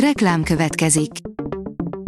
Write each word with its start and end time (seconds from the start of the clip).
Reklám 0.00 0.42
következik. 0.42 1.10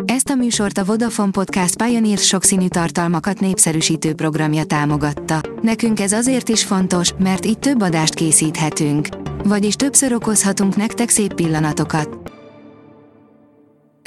Ezt 0.04 0.28
a 0.28 0.34
műsort 0.34 0.78
a 0.78 0.84
Vodafone 0.84 1.30
Podcast 1.30 1.82
Pioneer 1.82 2.18
sokszínű 2.18 2.68
tartalmakat 2.68 3.40
népszerűsítő 3.40 4.14
programja 4.14 4.64
támogatta. 4.64 5.40
Nekünk 5.62 6.00
ez 6.00 6.12
azért 6.12 6.48
is 6.48 6.64
fontos, 6.64 7.12
mert 7.18 7.46
így 7.46 7.58
több 7.58 7.82
adást 7.82 8.14
készíthetünk. 8.14 9.08
Vagyis 9.44 9.74
többször 9.74 10.12
okozhatunk 10.12 10.76
nektek 10.76 11.08
szép 11.08 11.34
pillanatokat. 11.34 12.32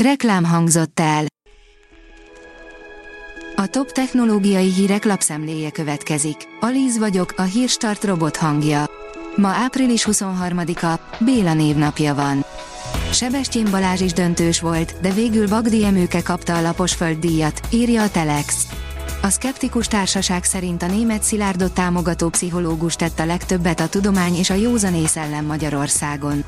Reklám 0.03 0.43
hangzott 0.43 0.99
el. 0.99 1.25
A 3.55 3.67
top 3.67 3.91
technológiai 3.91 4.71
hírek 4.71 5.05
lapszemléje 5.05 5.71
következik. 5.71 6.37
Alíz 6.59 6.97
vagyok, 6.97 7.33
a 7.37 7.41
hírstart 7.41 8.03
robot 8.03 8.35
hangja. 8.35 8.85
Ma 9.35 9.47
április 9.47 10.07
23-a, 10.11 10.99
Béla 11.19 11.53
névnapja 11.53 12.15
van. 12.15 12.45
Sebestyen 13.11 13.67
Balázs 13.71 14.01
is 14.01 14.13
döntős 14.13 14.59
volt, 14.59 14.95
de 15.01 15.11
végül 15.11 15.47
Bagdi 15.47 15.85
Emőke 15.85 16.21
kapta 16.21 16.57
a 16.57 16.61
lapos 16.61 16.93
földdíjat, 16.93 17.61
írja 17.69 18.01
a 18.03 18.09
Telex. 18.09 18.67
A 19.21 19.29
szkeptikus 19.29 19.87
társaság 19.87 20.43
szerint 20.43 20.83
a 20.83 20.87
német 20.87 21.23
Szilárdot 21.23 21.73
támogató 21.73 22.29
pszichológus 22.29 22.95
tett 22.95 23.19
a 23.19 23.25
legtöbbet 23.25 23.79
a 23.79 23.87
tudomány 23.87 24.35
és 24.35 24.49
a 24.49 24.53
józanész 24.53 25.15
ellen 25.15 25.43
Magyarországon. 25.43 26.43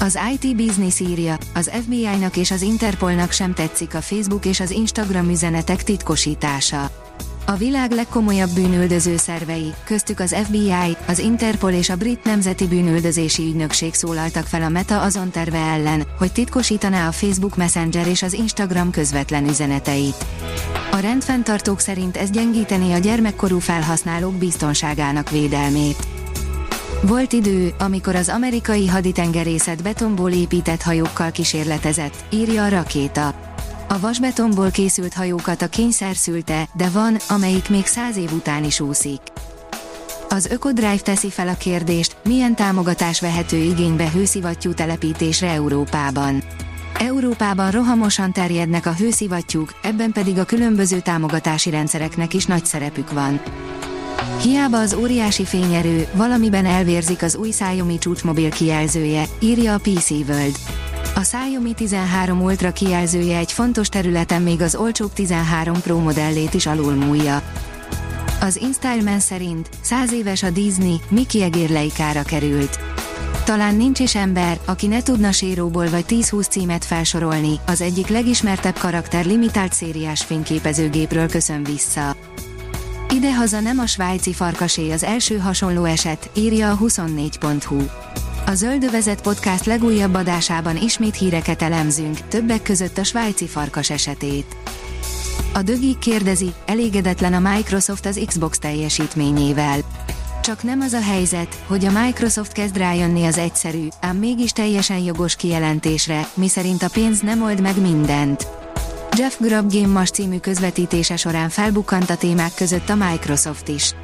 Az 0.00 0.18
IT 0.32 0.56
Business 0.56 1.00
írja, 1.00 1.36
az 1.54 1.70
FBI-nak 1.82 2.36
és 2.36 2.50
az 2.50 2.62
Interpolnak 2.62 3.30
sem 3.32 3.54
tetszik 3.54 3.94
a 3.94 4.00
Facebook 4.00 4.44
és 4.44 4.60
az 4.60 4.70
Instagram 4.70 5.30
üzenetek 5.30 5.82
titkosítása. 5.82 6.90
A 7.50 7.56
világ 7.56 7.90
legkomolyabb 7.90 8.50
bűnüldöző 8.50 9.16
szervei, 9.16 9.74
köztük 9.84 10.20
az 10.20 10.36
FBI, 10.44 10.96
az 11.06 11.18
Interpol 11.18 11.70
és 11.70 11.90
a 11.90 11.96
Brit 11.96 12.24
Nemzeti 12.24 12.66
Bűnüldözési 12.66 13.42
Ügynökség 13.42 13.94
szólaltak 13.94 14.46
fel 14.46 14.62
a 14.62 14.68
Meta 14.68 15.00
azon 15.00 15.30
terve 15.30 15.58
ellen, 15.58 16.06
hogy 16.18 16.32
titkosítaná 16.32 17.08
a 17.08 17.12
Facebook 17.12 17.56
Messenger 17.56 18.06
és 18.06 18.22
az 18.22 18.32
Instagram 18.32 18.90
közvetlen 18.90 19.48
üzeneteit. 19.48 20.26
A 20.92 20.96
rendfenntartók 20.96 21.80
szerint 21.80 22.16
ez 22.16 22.30
gyengíteni 22.30 22.92
a 22.92 22.98
gyermekkorú 22.98 23.58
felhasználók 23.58 24.34
biztonságának 24.34 25.30
védelmét. 25.30 26.06
Volt 27.02 27.32
idő, 27.32 27.74
amikor 27.78 28.14
az 28.14 28.28
amerikai 28.28 28.86
haditengerészet 28.86 29.82
betonból 29.82 30.30
épített 30.30 30.82
hajókkal 30.82 31.30
kísérletezett, 31.30 32.24
írja 32.30 32.64
a 32.64 32.68
rakéta. 32.68 33.47
A 33.90 34.00
vasbetonból 34.00 34.70
készült 34.70 35.14
hajókat 35.14 35.62
a 35.62 35.68
kényszer 35.68 36.16
szülte, 36.16 36.68
de 36.76 36.88
van, 36.88 37.16
amelyik 37.28 37.68
még 37.68 37.86
száz 37.86 38.16
év 38.16 38.32
után 38.32 38.64
is 38.64 38.80
úszik. 38.80 39.20
Az 40.28 40.46
Ökodrive 40.46 40.96
teszi 40.96 41.30
fel 41.30 41.48
a 41.48 41.56
kérdést, 41.56 42.16
milyen 42.24 42.54
támogatás 42.54 43.20
vehető 43.20 43.56
igénybe 43.56 44.10
hőszivattyú 44.10 44.74
telepítésre 44.74 45.50
Európában. 45.50 46.42
Európában 46.98 47.70
rohamosan 47.70 48.32
terjednek 48.32 48.86
a 48.86 48.92
hőszivattyúk, 48.92 49.74
ebben 49.82 50.12
pedig 50.12 50.38
a 50.38 50.44
különböző 50.44 51.00
támogatási 51.00 51.70
rendszereknek 51.70 52.34
is 52.34 52.46
nagy 52.46 52.64
szerepük 52.64 53.12
van. 53.12 53.40
Hiába 54.42 54.78
az 54.78 54.94
óriási 54.94 55.44
fényerő, 55.44 56.08
valamiben 56.14 56.66
elvérzik 56.66 57.22
az 57.22 57.36
új 57.36 57.48
Xiaomi 57.48 57.98
csúcsmobil 57.98 58.50
kijelzője, 58.50 59.24
írja 59.40 59.74
a 59.74 59.78
PC 59.78 60.10
World. 60.10 60.56
A 61.18 61.20
Xiaomi 61.20 61.72
13 61.72 62.42
Ultra 62.42 62.72
kijelzője 62.72 63.38
egy 63.38 63.52
fontos 63.52 63.88
területen 63.88 64.42
még 64.42 64.60
az 64.60 64.74
olcsóbb 64.74 65.12
13 65.12 65.80
Pro 65.80 65.98
modellét 65.98 66.54
is 66.54 66.66
alulmúlja. 66.66 67.42
Az 68.40 68.56
InStyleman 68.56 69.20
szerint 69.20 69.68
100 69.80 70.12
éves 70.12 70.42
a 70.42 70.50
Disney, 70.50 71.00
Mickey 71.08 71.42
egérleikára 71.42 72.22
került. 72.22 72.78
Talán 73.44 73.74
nincs 73.74 73.98
is 73.98 74.14
ember, 74.14 74.58
aki 74.64 74.86
ne 74.86 75.02
tudna 75.02 75.32
séróból 75.32 75.90
vagy 75.90 76.04
10-20 76.08 76.48
címet 76.48 76.84
felsorolni, 76.84 77.60
az 77.66 77.80
egyik 77.80 78.08
legismertebb 78.08 78.78
karakter 78.78 79.24
limitált 79.24 79.72
szériás 79.72 80.24
fényképezőgépről 80.24 81.28
köszön 81.28 81.64
vissza. 81.64 82.16
Idehaza 83.14 83.60
nem 83.60 83.78
a 83.78 83.86
svájci 83.86 84.32
farkasé 84.32 84.90
az 84.90 85.04
első 85.04 85.38
hasonló 85.38 85.84
eset, 85.84 86.30
írja 86.34 86.70
a 86.70 86.78
24.hu. 86.78 87.82
A 88.48 88.54
Zöldövezet 88.54 89.22
podcast 89.22 89.64
legújabb 89.64 90.14
adásában 90.14 90.76
ismét 90.76 91.16
híreket 91.16 91.62
elemzünk, 91.62 92.20
többek 92.28 92.62
között 92.62 92.98
a 92.98 93.04
svájci 93.04 93.46
farkas 93.46 93.90
esetét. 93.90 94.56
A 95.54 95.62
dögi 95.62 95.96
kérdezi, 96.00 96.52
elégedetlen 96.66 97.32
a 97.32 97.50
Microsoft 97.52 98.06
az 98.06 98.20
Xbox 98.26 98.58
teljesítményével. 98.58 99.78
Csak 100.42 100.62
nem 100.62 100.80
az 100.80 100.92
a 100.92 101.00
helyzet, 101.02 101.62
hogy 101.66 101.84
a 101.84 102.04
Microsoft 102.04 102.52
kezd 102.52 102.76
rájönni 102.76 103.26
az 103.26 103.38
egyszerű, 103.38 103.88
ám 104.00 104.16
mégis 104.16 104.50
teljesen 104.50 104.98
jogos 104.98 105.36
kijelentésre, 105.36 106.28
miszerint 106.34 106.82
a 106.82 106.90
pénz 106.92 107.20
nem 107.20 107.42
old 107.42 107.60
meg 107.60 107.80
mindent. 107.80 108.46
Jeff 109.16 109.38
Grubb 109.38 109.72
Game 109.72 109.98
Mas 109.98 110.10
című 110.10 110.38
közvetítése 110.38 111.16
során 111.16 111.48
felbukkant 111.48 112.10
a 112.10 112.16
témák 112.16 112.54
között 112.54 112.88
a 112.88 112.94
Microsoft 112.94 113.68
is. 113.68 113.94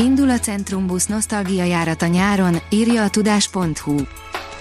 Indul 0.00 0.30
a 0.30 0.38
Centrumbusz 0.38 1.06
nosztalgia 1.06 1.64
járat 1.64 2.02
a 2.02 2.06
nyáron, 2.06 2.56
írja 2.70 3.02
a 3.02 3.08
tudás.hu. 3.10 3.96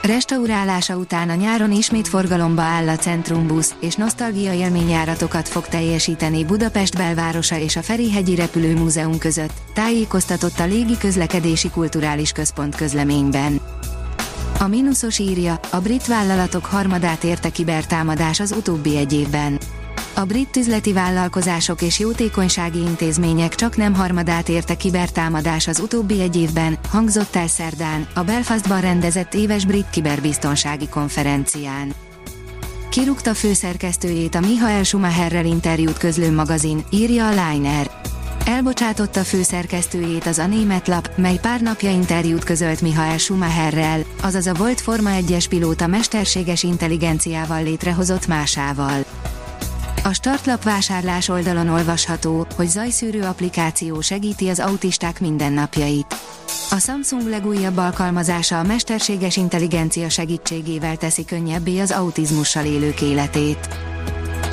Restaurálása 0.02 0.96
után 0.96 1.30
a 1.30 1.36
nyáron 1.36 1.72
ismét 1.72 2.08
forgalomba 2.08 2.62
áll 2.62 2.90
a 2.90 2.96
Centrumbusz, 2.96 3.76
és 3.80 3.96
nosztalgia 3.96 4.54
élményjáratokat 4.54 5.48
fog 5.48 5.68
teljesíteni 5.68 6.46
Budapest 6.46 6.98
belvárosa 6.98 7.58
és 7.58 7.76
a 7.76 7.82
Ferihegyi 7.82 8.36
Repülőmúzeum 8.36 9.18
között, 9.18 9.54
tájékoztatott 9.74 10.60
a 10.60 10.66
Légi 10.66 10.98
Közlekedési 10.98 11.70
Kulturális 11.70 12.32
Központ 12.32 12.76
közleményben. 12.76 13.60
A 14.60 14.68
mínuszos 14.68 15.20
írja, 15.20 15.60
a 15.72 15.80
brit 15.80 16.08
vállalatok 16.08 16.66
harmadát 16.66 17.24
érte 17.24 17.50
kibertámadás 17.50 18.40
az 18.40 18.52
utóbbi 18.52 18.98
egy 18.98 19.14
évben. 19.14 19.58
A 20.18 20.26
brit 20.26 20.56
üzleti 20.56 20.94
vállalkozások 20.94 21.82
és 21.82 22.00
jótékonysági 22.00 22.80
intézmények 22.80 23.56
csak 23.56 23.78
nem 23.78 23.94
harmadát 23.94 24.50
érte 24.50 24.76
kibertámadás 24.76 25.68
az 25.68 25.80
utóbbi 25.80 26.22
egy 26.22 26.36
évben, 26.36 26.78
hangzott 26.90 27.36
el 27.36 27.48
szerdán, 27.48 28.08
a 28.14 28.24
Belfastban 28.24 28.82
rendezett 28.82 29.34
éves 29.34 29.66
brit 29.66 29.90
kiberbiztonsági 29.90 30.88
konferencián. 30.88 31.94
Kirúgta 32.90 33.34
főszerkesztőjét 33.34 34.36
a 34.36 34.40
Michael 34.40 34.84
Schumacherrel 34.84 35.46
interjút 35.46 35.98
közlő 35.98 36.32
magazin, 36.32 36.84
írja 36.90 37.28
a 37.28 37.52
Liner. 37.52 37.92
Elbocsátotta 38.46 39.24
főszerkesztőjét 39.24 40.26
az 40.26 40.38
a 40.38 40.48
német 40.48 40.88
lap, 40.88 41.10
mely 41.16 41.38
pár 41.42 41.62
napja 41.62 41.90
interjút 41.90 42.44
közölt 42.44 42.82
Michael 42.82 43.18
Schumacherrel, 43.18 44.02
azaz 44.22 44.48
a 44.48 44.54
volt 44.54 44.82
Forma 44.82 45.10
1-es 45.20 45.46
pilóta 45.50 45.88
mesterséges 45.88 46.64
intelligenciával 46.64 47.64
létrehozott 47.64 48.28
másával. 48.28 49.06
A 50.08 50.14
startlap 50.14 50.64
vásárlás 50.64 51.30
oldalon 51.30 51.70
olvasható, 51.70 52.48
hogy 52.56 52.68
zajszűrő 52.68 53.22
applikáció 53.22 54.02
segíti 54.02 54.50
az 54.50 54.60
autisták 54.60 55.20
mindennapjait. 55.20 56.16
A 56.70 56.80
Samsung 56.80 57.30
legújabb 57.30 57.78
alkalmazása 57.78 58.60
a 58.60 58.64
mesterséges 58.64 59.38
intelligencia 59.38 60.10
segítségével 60.10 60.96
teszi 60.96 61.26
könnyebbé 61.26 61.80
az 61.80 61.92
autizmussal 61.92 62.66
élők 62.66 63.02
életét. 63.02 63.68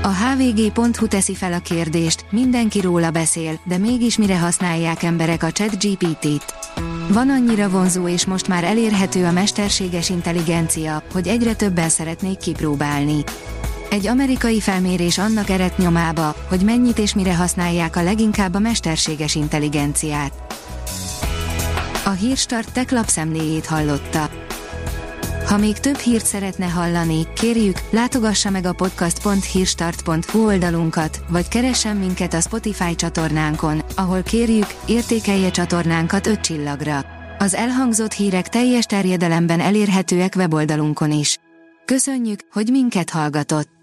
A 0.02 0.08
hvg.hu 0.08 1.06
teszi 1.08 1.34
fel 1.34 1.52
a 1.52 1.58
kérdést, 1.58 2.24
mindenki 2.30 2.80
róla 2.80 3.10
beszél, 3.10 3.60
de 3.64 3.78
mégis 3.78 4.18
mire 4.18 4.38
használják 4.38 5.02
emberek 5.02 5.42
a 5.42 5.50
chat 5.50 5.84
GPT-t. 5.84 6.54
Van 7.08 7.30
annyira 7.30 7.68
vonzó 7.68 8.08
és 8.08 8.26
most 8.26 8.48
már 8.48 8.64
elérhető 8.64 9.24
a 9.24 9.32
mesterséges 9.32 10.10
intelligencia, 10.10 11.02
hogy 11.12 11.28
egyre 11.28 11.54
többen 11.54 11.88
szeretnék 11.88 12.38
kipróbálni. 12.38 13.24
Egy 13.94 14.06
amerikai 14.06 14.60
felmérés 14.60 15.18
annak 15.18 15.50
eredt 15.50 15.78
nyomába, 15.78 16.36
hogy 16.48 16.60
mennyit 16.60 16.98
és 16.98 17.14
mire 17.14 17.34
használják 17.34 17.96
a 17.96 18.02
leginkább 18.02 18.54
a 18.54 18.58
mesterséges 18.58 19.34
intelligenciát. 19.34 20.32
A 22.04 22.10
Hírstart 22.10 22.72
tech 22.72 22.92
lapszemléjét 22.92 23.66
hallotta. 23.66 24.30
Ha 25.46 25.56
még 25.56 25.78
több 25.78 25.96
hírt 25.96 26.26
szeretne 26.26 26.66
hallani, 26.66 27.26
kérjük, 27.34 27.76
látogassa 27.90 28.50
meg 28.50 28.66
a 28.66 28.72
podcast.hírstart.hu 28.72 30.46
oldalunkat, 30.46 31.24
vagy 31.28 31.48
keressen 31.48 31.96
minket 31.96 32.34
a 32.34 32.40
Spotify 32.40 32.94
csatornánkon, 32.94 33.82
ahol 33.96 34.22
kérjük, 34.22 34.74
értékelje 34.86 35.50
csatornánkat 35.50 36.26
5 36.26 36.40
csillagra. 36.40 37.04
Az 37.38 37.54
elhangzott 37.54 38.12
hírek 38.12 38.48
teljes 38.48 38.84
terjedelemben 38.84 39.60
elérhetőek 39.60 40.34
weboldalunkon 40.36 41.12
is. 41.12 41.38
Köszönjük, 41.84 42.40
hogy 42.52 42.68
minket 42.70 43.10
hallgatott! 43.10 43.73